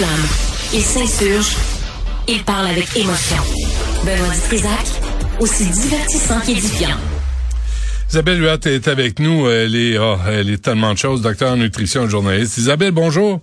[0.00, 0.28] s'enflamme,
[0.72, 1.56] il s'insurge,
[2.28, 3.36] il parle avec émotion.
[4.04, 4.86] Benoît Dutrisac,
[5.40, 6.96] aussi divertissant qu'édifiant.
[8.08, 9.48] Isabelle Huot est avec nous.
[9.48, 12.56] Elle est, oh, elle est tellement de choses, docteur en nutrition, journaliste.
[12.58, 13.40] Isabelle, bonjour.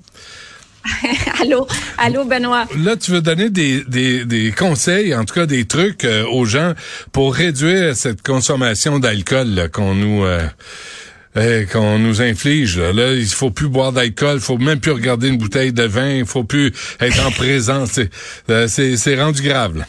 [1.41, 1.67] allô,
[1.97, 2.65] allô, Benoît?
[2.77, 6.45] Là, tu veux donner des, des, des conseils, en tout cas des trucs euh, aux
[6.45, 6.73] gens
[7.11, 10.47] pour réduire cette consommation d'alcool qu'on nous euh,
[11.71, 12.77] qu'on nous inflige.
[12.77, 12.93] Là.
[12.93, 16.09] là, il faut plus boire d'alcool, il faut même plus regarder une bouteille de vin,
[16.09, 17.99] il faut plus être en présence.
[18.49, 19.77] Euh, c'est c'est rendu grave.
[19.77, 19.85] Là.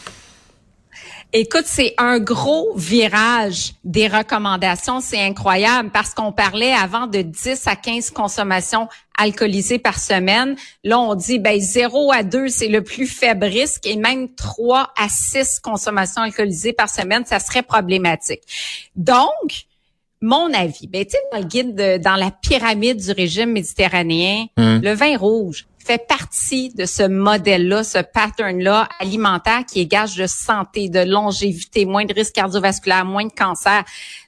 [1.35, 5.01] Écoute, c'est un gros virage des recommandations.
[5.03, 10.57] C'est incroyable parce qu'on parlait avant de 10 à 15 consommations alcoolisées par semaine.
[10.85, 14.95] Là, on dit ben 0 à 2, c'est le plus faible risque et même 3
[14.97, 18.41] à 6 consommations alcoolisées par semaine, ça serait problématique.
[18.97, 19.68] Donc,
[20.21, 24.47] mon avis, ben, tu sais, dans le guide, de, dans la pyramide du régime méditerranéen,
[24.57, 24.81] hum.
[24.83, 30.27] le vin rouge, fait partie de ce modèle-là, ce pattern-là alimentaire qui est gage de
[30.27, 33.85] santé, de longévité, moins de risques cardiovasculaires, moins de cancer.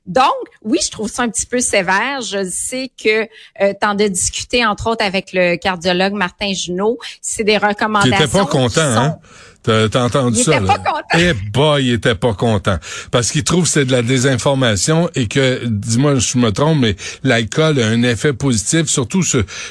[0.07, 0.25] Donc,
[0.63, 2.23] oui, je trouve ça un petit peu sévère.
[2.23, 3.29] Je sais que
[3.61, 6.99] euh, tu en as discuté, entre autres, avec le cardiologue Martin Junot.
[7.21, 8.27] C'est des recommandations.
[8.27, 9.19] Tu pas content, hein?
[9.63, 10.57] T'as entendu il ça?
[10.57, 11.19] Était pas content.
[11.19, 12.79] Eh boy, il était pas content.
[13.11, 16.97] Parce qu'il trouve que c'est de la désinformation et que, dis-moi je me trompe, mais
[17.23, 19.23] l'alcool a un effet positif, surtout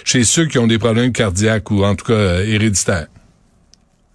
[0.03, 3.07] chez ceux qui ont des problèmes cardiaques ou en tout cas euh, héréditaires.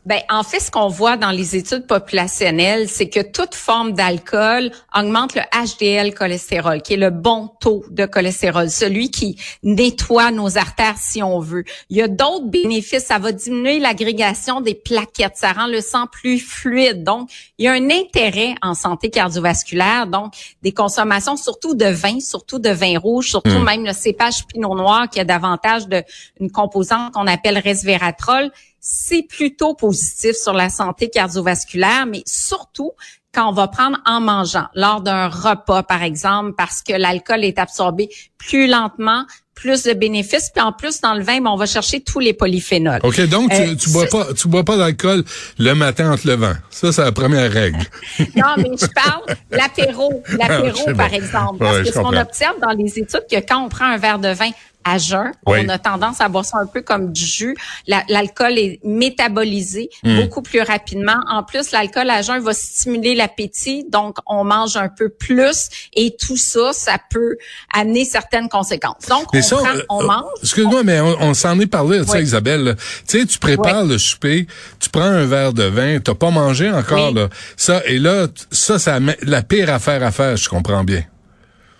[0.07, 4.71] Ben, en fait, ce qu'on voit dans les études populationnelles, c'est que toute forme d'alcool
[4.95, 10.59] augmente le HDL cholestérol, qui est le bon taux de cholestérol, celui qui nettoie nos
[10.59, 11.65] artères si on veut.
[11.89, 13.07] Il y a d'autres bénéfices.
[13.07, 15.37] Ça va diminuer l'agrégation des plaquettes.
[15.37, 17.03] Ça rend le sang plus fluide.
[17.03, 20.07] Donc, il y a un intérêt en santé cardiovasculaire.
[20.07, 23.65] Donc, des consommations surtout de vin, surtout de vin rouge, surtout hmm.
[23.65, 26.03] même le cépage pinot noir qui a davantage de
[26.41, 28.51] une composante qu'on appelle resveratrol
[28.87, 32.93] c'est plutôt positif sur la santé cardiovasculaire, mais surtout
[33.35, 37.59] quand on va prendre en mangeant, lors d'un repas, par exemple, parce que l'alcool est
[37.59, 41.65] absorbé plus lentement, plus de bénéfices, puis en plus dans le vin, ben, on va
[41.65, 43.01] chercher tous les polyphénols.
[43.03, 45.25] Ok, donc tu, euh, tu bois pas, tu bois pas d'alcool
[45.59, 46.53] le matin en te levant.
[46.71, 47.79] Ça, c'est la première règle.
[48.37, 52.73] non, mais je parle l'apéro, l'apéro ah, par exemple, parce que ce qu'on observe dans
[52.73, 54.51] les études, que quand on prend un verre de vin
[54.85, 55.33] à jeun.
[55.47, 57.57] On a tendance à boire ça un peu comme du jus.
[57.87, 60.21] L'alcool est métabolisé hmm.
[60.21, 61.17] beaucoup plus rapidement.
[61.29, 66.17] En plus, l'alcool à jeun va stimuler l'appétit, donc on mange un peu plus et
[66.19, 67.37] tout ça, ça peut
[67.73, 69.07] amener certaines conséquences.
[69.09, 70.25] Donc, on, prend, euh, on mange.
[70.43, 72.77] Excuse-moi, mais on, s'en est parlé, tu Isabelle.
[73.09, 74.47] Tu sais, tu prépares le souper,
[74.81, 77.29] tu prends un verre de vin, t'as pas mangé encore, là.
[77.57, 81.05] Ça, et là, ça, ça la pire affaire à faire, je comprends bien.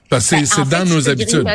[0.09, 1.47] Parce que c'est ben, dans nos habitudes.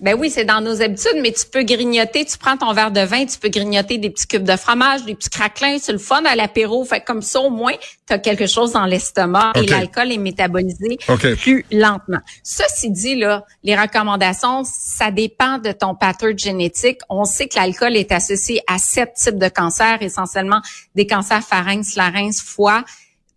[0.00, 3.02] Ben oui, c'est dans nos habitudes, mais tu peux grignoter, tu prends ton verre de
[3.02, 6.24] vin, tu peux grignoter des petits cubes de fromage, des petits craquelins, c'est le fun
[6.24, 6.82] à l'apéro.
[6.86, 7.74] Fait comme ça, au moins,
[8.06, 10.98] tu as quelque chose dans l'estomac et l'alcool est métabolisé
[11.36, 12.20] plus lentement.
[12.42, 17.00] Ceci dit, là, les recommandations, ça dépend de ton pattern génétique.
[17.10, 20.62] On sait que l'alcool est associé à sept types de cancers, essentiellement
[20.94, 22.84] des cancers pharynx, larynx, foie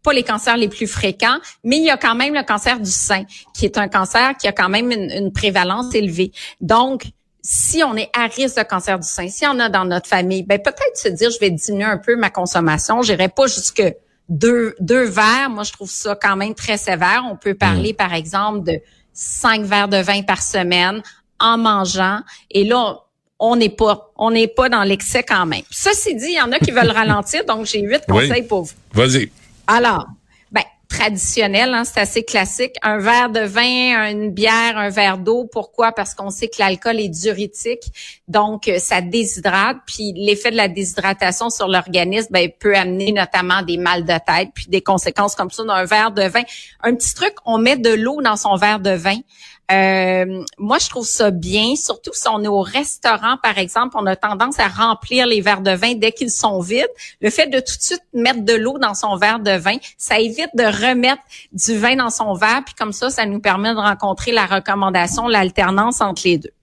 [0.04, 2.92] pas les cancers les plus fréquents, mais il y a quand même le cancer du
[2.92, 6.32] sein, qui est un cancer qui a quand même une, prévalence élevée.
[6.62, 7.06] Donc,
[7.42, 10.44] si on est à risque de cancer du sein, si on a dans notre famille,
[10.44, 13.02] ben peut-être se dire je vais diminuer un peu ma consommation.
[13.02, 13.84] J'irai pas jusque
[14.30, 15.50] deux, deux verres.
[15.50, 17.24] Moi, je trouve ça quand même très sévère.
[17.30, 17.96] On peut parler, mm.
[17.96, 18.80] par exemple, de
[19.14, 21.02] cinq verres de vin par semaine
[21.40, 22.20] en mangeant.
[22.50, 23.00] Et là,
[23.40, 25.64] on n'est pas, on n'est pas dans l'excès quand même.
[25.70, 28.74] Ceci dit, il y en a qui veulent ralentir, donc j'ai huit conseils pour vous.
[28.94, 29.30] Vas-y.
[29.68, 30.06] Alors,
[30.52, 32.76] ben, traditionnel, hein, c'est assez classique.
[32.84, 35.50] Un verre de vin, une bière, un verre d'eau.
[35.52, 35.92] Pourquoi?
[35.92, 37.84] Parce qu'on sait que l'alcool est diurétique,
[38.28, 39.78] donc euh, ça déshydrate.
[39.88, 44.50] Puis l'effet de la déshydratation sur l'organisme ben, peut amener notamment des mal de tête,
[44.54, 46.44] puis des conséquences comme ça d'un verre de vin.
[46.82, 49.18] Un petit truc, on met de l'eau dans son verre de vin.
[49.72, 54.06] Euh, moi, je trouve ça bien, surtout si on est au restaurant, par exemple, on
[54.06, 56.90] a tendance à remplir les verres de vin dès qu'ils sont vides.
[57.22, 60.20] Le fait de tout de suite mettre de l'eau dans son verre de vin, ça
[60.20, 61.22] évite de remettre
[61.54, 65.28] du vin dans son verre, puis comme ça, ça nous permet de rencontrer la recommandation,
[65.28, 66.54] l'alternance entre les deux.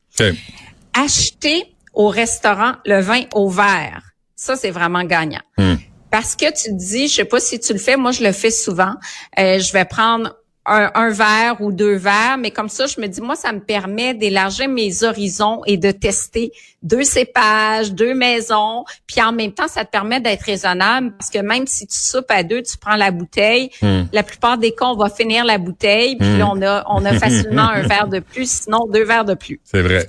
[0.92, 4.02] Acheter au restaurant le vin au verre,
[4.36, 5.42] ça, c'est vraiment gagnant.
[5.58, 5.76] Hmm.
[6.10, 8.50] Parce que tu dis, je sais pas si tu le fais, moi je le fais
[8.50, 8.94] souvent.
[9.38, 10.34] Euh, je vais prendre
[10.70, 14.14] un, verre ou deux verres, mais comme ça, je me dis, moi, ça me permet
[14.14, 16.52] d'élargir mes horizons et de tester
[16.82, 21.38] deux cépages, deux maisons, puis en même temps, ça te permet d'être raisonnable parce que
[21.38, 23.70] même si tu soupes à deux, tu prends la bouteille.
[23.82, 24.02] Hmm.
[24.12, 26.42] La plupart des cas, on va finir la bouteille, puis hmm.
[26.42, 29.60] on a on a facilement un verre de plus, sinon deux verres de plus.
[29.64, 30.08] C'est vrai.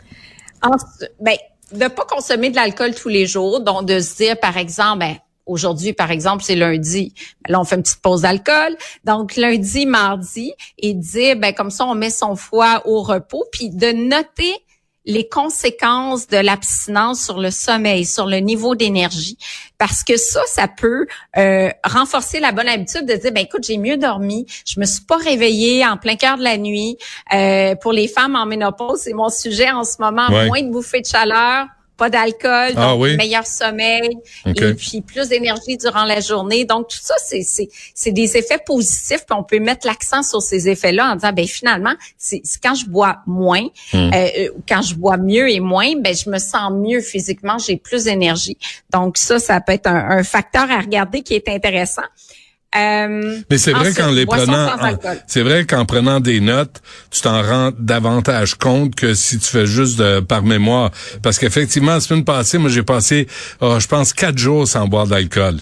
[1.19, 1.35] ben,
[1.71, 5.15] de pas consommer de l'alcool tous les jours, donc de se dire, par exemple, ben,
[5.51, 7.13] Aujourd'hui, par exemple, c'est lundi.
[7.47, 8.77] Là, on fait une petite pause d'alcool.
[9.03, 13.69] Donc, lundi, mardi, et dire, ben, comme ça, on met son foie au repos, puis
[13.69, 14.55] de noter
[15.05, 19.37] les conséquences de l'abstinence sur le sommeil, sur le niveau d'énergie,
[19.77, 21.07] parce que ça, ça peut
[21.37, 25.03] euh, renforcer la bonne habitude de dire, ben écoute, j'ai mieux dormi, je me suis
[25.03, 26.97] pas réveillée en plein cœur de la nuit.
[27.33, 31.01] Euh, pour les femmes en ménopause, c'est mon sujet en ce moment, moins de bouffées
[31.01, 31.65] de chaleur,
[31.97, 34.09] pas d'alcool, ah donc meilleur sommeil
[34.45, 36.65] et puis plus d'énergie durant la journée.
[36.65, 39.25] Donc tout ça, c'est c'est des effets positifs.
[39.27, 42.87] Puis on peut mettre l'accent sur ces effets-là en disant ben finalement, c'est quand je
[42.87, 44.11] bois moins, hmm.
[44.13, 47.77] euh, euh, quand je bois mieux et moins, ben je me sens mieux physiquement, j'ai
[47.77, 48.57] plus d'énergie.
[48.91, 52.03] Donc ça, ça peut être un facteur à regarder qui est intéressant.
[52.73, 54.77] Euh, Mais c'est vrai qu'en les prenant,
[55.27, 59.65] c'est vrai qu'en prenant des notes, tu t'en rends davantage compte que si tu fais
[59.65, 60.91] juste de, par mémoire.
[61.21, 63.27] Parce qu'effectivement, la semaine passée, moi j'ai passé,
[63.59, 65.57] oh, je pense, quatre jours sans boire d'alcool.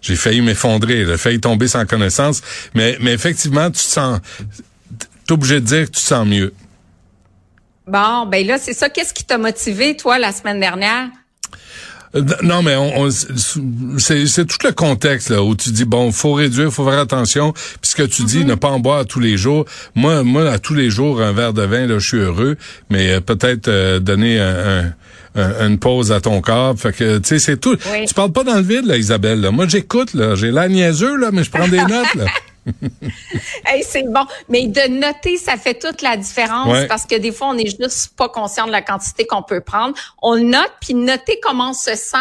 [0.00, 2.40] J'ai failli m'effondrer, j'ai failli tomber sans connaissance.
[2.74, 4.20] Mais, mais effectivement, tu te sens,
[5.26, 6.54] t'es obligé de dire que tu te sens mieux.
[7.86, 8.88] Bon, ben là, c'est ça.
[8.88, 11.08] Qu'est-ce qui t'a motivé, toi, la semaine dernière?
[12.14, 16.72] Euh, non, mais on, c'est tout le contexte là où tu dis bon, faut réduire,
[16.72, 17.52] faut faire attention.
[17.52, 18.46] Puis ce que tu dis, mm-hmm.
[18.46, 19.64] ne pas en boire tous les jours.
[19.94, 22.56] Moi, moi, à tous les jours, un verre de vin, là, je suis heureux.
[22.90, 24.92] Mais euh, peut-être euh, donner un,
[25.34, 26.78] une pause à ton corps.
[26.78, 27.76] Fait que, tu sais, c'est tout.
[27.76, 29.40] Tu parles pas dans le vide, là, Isabelle.
[29.40, 29.50] Là.
[29.50, 30.34] Moi, j'écoute, là.
[30.36, 32.26] J'ai l'air niaiseux, là, mais je prends des notes, là.
[33.66, 34.26] Hey, c'est bon.
[34.48, 38.16] Mais de noter, ça fait toute la différence parce que des fois, on n'est juste
[38.16, 39.94] pas conscient de la quantité qu'on peut prendre.
[40.22, 42.16] On note, puis noter comment on se sent.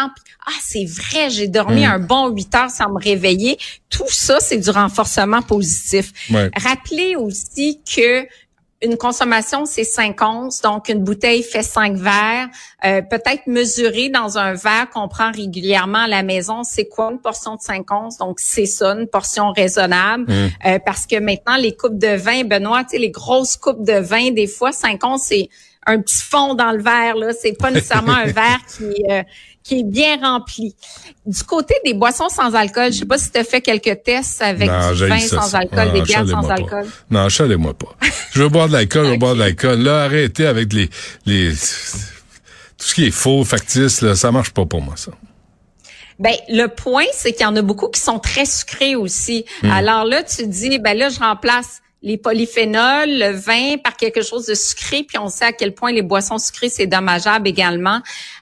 [0.46, 3.58] ah, c'est vrai, j'ai dormi un bon 8 heures sans me réveiller.
[3.90, 6.12] Tout ça, c'est du renforcement positif.
[6.56, 8.28] Rappelez aussi que
[8.84, 12.50] une consommation, c'est 5 onces, donc une bouteille fait 5 verres.
[12.86, 17.20] Euh, peut-être mesurer dans un verre qu'on prend régulièrement à la maison, c'est quoi une
[17.20, 18.18] portion de 5 onces?
[18.18, 20.26] Donc, c'est ça, une portion raisonnable.
[20.28, 20.50] Mmh.
[20.66, 24.00] Euh, parce que maintenant, les coupes de vin, Benoît, tu sais, les grosses coupes de
[24.00, 25.50] vin, des fois, 5 onces, c'est
[25.86, 27.16] un petit fond dans le verre.
[27.16, 29.24] Là, c'est pas nécessairement un verre qui euh,
[29.64, 30.76] qui est bien rempli.
[31.26, 34.42] Du côté des boissons sans alcool, je sais pas si tu as fait quelques tests
[34.42, 36.86] avec du vin sans alcool, des bières sans alcool.
[37.10, 37.96] Non, chalez-moi pas.
[38.32, 39.80] je veux boire de l'alcool, je veux boire de l'alcool.
[39.80, 40.90] Là, arrêtez avec les
[41.26, 45.12] les tout ce qui est faux, factice, là, ça marche pas pour moi ça.
[46.20, 49.46] Ben le point, c'est qu'il y en a beaucoup qui sont très sucrés aussi.
[49.62, 49.72] Hmm.
[49.72, 54.46] Alors là, tu dis, ben là, je remplace les polyphénols, le vin par quelque chose
[54.46, 58.02] de sucré, puis on sait à quel point les boissons sucrées, c'est dommageable également.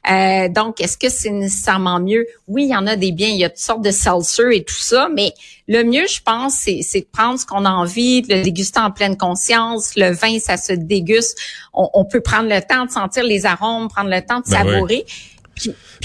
[0.10, 2.26] Euh, donc, est-ce que c'est nécessairement mieux?
[2.48, 4.64] Oui, il y en a des biens, il y a toutes sortes de seltzer et
[4.64, 5.32] tout ça, mais
[5.68, 8.90] le mieux, je pense, c'est, de prendre ce qu'on a envie, de le déguster en
[8.90, 9.96] pleine conscience.
[9.96, 11.40] Le vin, ça se déguste.
[11.72, 15.06] On, peut prendre le temps de sentir les arômes, prendre le temps de ben savourer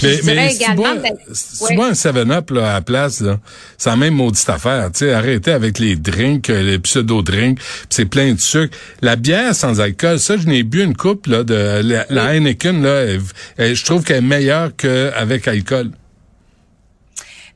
[0.03, 3.23] mais, mais si également, tu bois, un 7-Up à la place,
[3.77, 4.91] c'est la même maudite affaire.
[4.91, 7.59] Tu sais, arrêtez avec les drinks, euh, les pseudo-drinks,
[7.89, 8.75] c'est plein de sucre.
[9.01, 13.05] La bière sans alcool, ça, je n'ai bu une coupe là, de la, Heineken, là,
[13.57, 15.91] je trouve qu'elle est meilleure qu'avec alcool.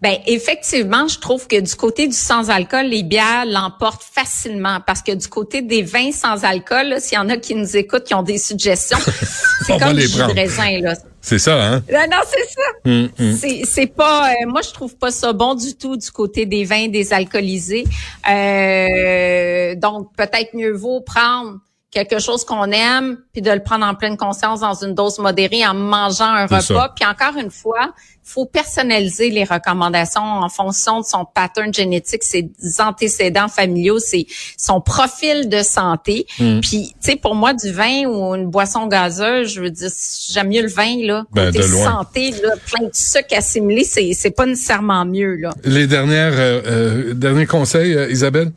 [0.01, 5.03] Ben effectivement, je trouve que du côté du sans alcool, les bières l'emportent facilement parce
[5.03, 8.15] que du côté des vins sans alcool, s'il y en a qui nous écoutent, qui
[8.15, 8.97] ont des suggestions,
[9.65, 10.95] c'est comme du jus de raisin là.
[11.21, 11.83] C'est ça, hein?
[11.91, 12.61] Non, non c'est ça.
[12.85, 13.65] Hum, hum.
[13.65, 14.31] C'est pas.
[14.31, 17.83] Euh, moi, je trouve pas ça bon du tout du côté des vins désalcoolisés.
[18.27, 21.59] Euh, donc, peut-être mieux vaut prendre
[21.91, 25.65] quelque chose qu'on aime, puis de le prendre en pleine conscience dans une dose modérée
[25.67, 26.93] en mangeant un repas.
[26.95, 27.93] Puis encore une fois,
[28.23, 34.25] faut personnaliser les recommandations en fonction de son pattern génétique, ses antécédents familiaux, c'est
[34.57, 36.25] son profil de santé.
[36.39, 36.61] Hmm.
[36.61, 39.89] Puis, tu sais, pour moi, du vin ou une boisson gazeuse, je veux dire,
[40.31, 41.25] j'aime mieux le vin là.
[41.33, 45.53] Ben, côté santé, là, plein de sucre assimilé, c'est c'est pas nécessairement mieux là.
[45.63, 48.51] Les dernières euh, euh derniers conseils, euh, Isabelle?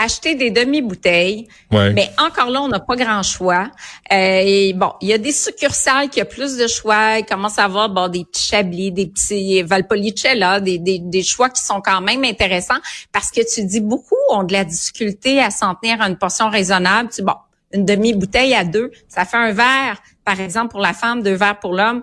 [0.00, 1.46] Acheter des demi-bouteilles.
[1.70, 3.70] Mais encore là, on n'a pas grand choix.
[4.12, 7.18] Euh, bon, il y a des succursales qui ont plus de choix.
[7.18, 11.50] Il commence à avoir bon, des petits chablis, des petits Valpolicella, des, des, des choix
[11.50, 12.80] qui sont quand même intéressants
[13.12, 16.48] parce que tu dis beaucoup ont de la difficulté à s'en tenir à une portion
[16.48, 17.10] raisonnable.
[17.14, 17.34] Tu bon,
[17.72, 21.60] une demi-bouteille à deux, ça fait un verre, par exemple, pour la femme, deux verres
[21.60, 22.02] pour l'homme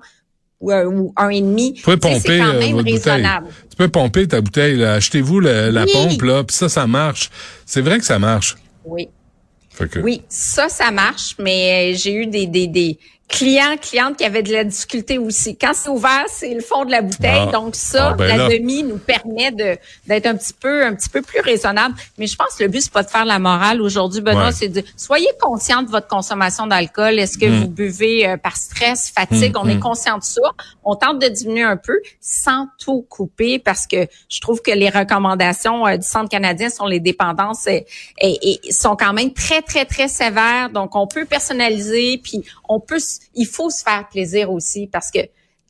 [0.59, 1.75] ou, un et demi.
[1.77, 3.47] c'est quand euh, même raisonnable.
[3.69, 4.83] Tu peux pomper ta bouteille.
[4.83, 7.29] Achetez-vous la pompe là, puis ça, ça marche.
[7.65, 8.55] C'est vrai que ça marche.
[8.85, 9.09] Oui.
[10.01, 12.97] Oui, ça, ça marche, mais j'ai eu des, des, des,
[13.27, 15.57] clients, clientes qui avaient de la difficulté aussi.
[15.57, 17.46] Quand c'est ouvert, c'est le fond de la bouteille.
[17.48, 17.51] Ah.
[17.51, 18.50] Donc ça, Ah, ben la là.
[18.50, 21.96] demi nous permet de d'être un petit peu un petit peu plus raisonnable.
[22.17, 24.51] Mais je pense que le but c'est pas de faire la morale aujourd'hui, Benoît, Ouais.
[24.53, 27.19] c'est de soyez conscient de votre consommation d'alcool.
[27.19, 27.62] Est-ce que Mm.
[27.62, 29.53] vous buvez euh, par stress, fatigue?
[29.55, 29.79] Mm, On est mm.
[29.81, 30.41] conscient de ça.
[30.86, 34.89] On tente de diminuer un peu sans tout couper parce que je trouve que les
[34.89, 37.79] recommandations euh, du Centre canadien sur les dépendances euh,
[38.22, 40.69] et, et sont quand même très très très sévères.
[40.69, 43.00] Donc on peut personnaliser puis on peut
[43.36, 45.19] il faut se faire plaisir aussi parce que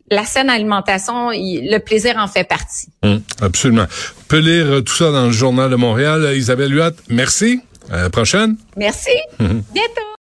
[0.09, 2.87] la saine alimentation, il- le plaisir en fait partie.
[3.03, 3.85] Hum, absolument.
[4.19, 6.33] On peut lire euh, tout ça dans le Journal de Montréal.
[6.35, 7.59] Isabelle Huot, merci.
[7.89, 8.55] À la prochaine.
[8.75, 9.11] Merci.
[9.39, 10.07] Bientôt.